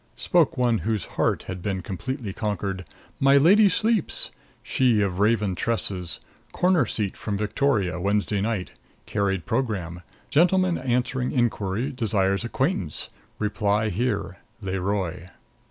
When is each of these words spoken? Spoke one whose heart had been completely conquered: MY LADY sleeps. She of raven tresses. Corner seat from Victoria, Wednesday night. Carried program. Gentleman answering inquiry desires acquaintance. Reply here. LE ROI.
Spoke 0.15 0.57
one 0.57 0.79
whose 0.79 1.05
heart 1.13 1.43
had 1.43 1.61
been 1.61 1.83
completely 1.83 2.33
conquered: 2.33 2.85
MY 3.19 3.37
LADY 3.37 3.69
sleeps. 3.69 4.31
She 4.63 4.99
of 4.99 5.19
raven 5.19 5.53
tresses. 5.53 6.19
Corner 6.51 6.87
seat 6.87 7.15
from 7.15 7.37
Victoria, 7.37 7.99
Wednesday 7.99 8.41
night. 8.41 8.71
Carried 9.05 9.45
program. 9.45 10.01
Gentleman 10.31 10.79
answering 10.79 11.31
inquiry 11.31 11.91
desires 11.91 12.43
acquaintance. 12.43 13.11
Reply 13.37 13.89
here. 13.89 14.37
LE 14.59 14.79
ROI. 14.79 15.29